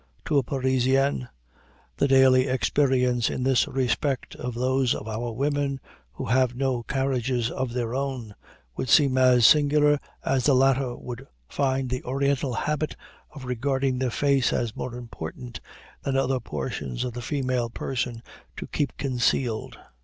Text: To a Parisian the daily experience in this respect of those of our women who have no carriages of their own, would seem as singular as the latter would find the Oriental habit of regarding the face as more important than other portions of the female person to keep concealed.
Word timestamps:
To 0.25 0.39
a 0.39 0.43
Parisian 0.43 1.29
the 1.97 2.07
daily 2.07 2.47
experience 2.47 3.29
in 3.29 3.43
this 3.43 3.67
respect 3.67 4.33
of 4.35 4.55
those 4.55 4.95
of 4.95 5.07
our 5.07 5.31
women 5.31 5.79
who 6.13 6.25
have 6.25 6.55
no 6.55 6.81
carriages 6.81 7.51
of 7.51 7.71
their 7.73 7.93
own, 7.93 8.33
would 8.75 8.89
seem 8.89 9.15
as 9.19 9.45
singular 9.45 9.99
as 10.25 10.45
the 10.45 10.55
latter 10.55 10.95
would 10.95 11.27
find 11.47 11.87
the 11.91 12.03
Oriental 12.03 12.53
habit 12.53 12.95
of 13.35 13.45
regarding 13.45 13.99
the 13.99 14.09
face 14.09 14.51
as 14.51 14.75
more 14.75 14.95
important 14.95 15.59
than 16.01 16.17
other 16.17 16.39
portions 16.39 17.03
of 17.03 17.13
the 17.13 17.21
female 17.21 17.69
person 17.69 18.23
to 18.57 18.65
keep 18.65 18.97
concealed. 18.97 19.77